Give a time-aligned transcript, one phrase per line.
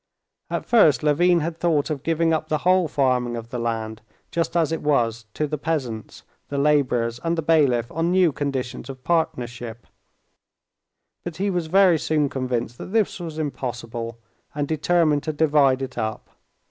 [0.49, 4.57] At first Levin had thought of giving up the whole farming of the land just
[4.57, 9.03] as it was to the peasants, the laborers, and the bailiff on new conditions of
[9.03, 9.85] partnership;
[11.23, 14.17] but he was very soon convinced that this was impossible,
[14.55, 16.31] and determined to divide it up.